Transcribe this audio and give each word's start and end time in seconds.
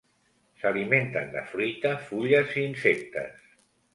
S'alimenten 0.61 1.29
de 1.35 1.43
fruita, 1.51 1.91
fulles 2.07 2.57
i 2.61 2.65
insectes. 2.71 3.47